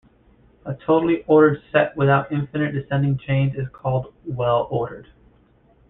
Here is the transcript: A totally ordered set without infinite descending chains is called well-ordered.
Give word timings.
A 0.65 0.73
totally 0.73 1.23
ordered 1.27 1.61
set 1.71 1.95
without 1.95 2.31
infinite 2.31 2.71
descending 2.71 3.19
chains 3.19 3.53
is 3.55 3.67
called 3.71 4.11
well-ordered. 4.25 5.09